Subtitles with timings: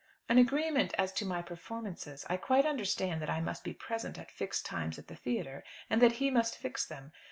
[0.27, 2.25] "An agreement as to my performances.
[2.27, 6.01] I quite understand that I must be present at fixed times at the theatre, and
[6.01, 7.11] that he must fix them.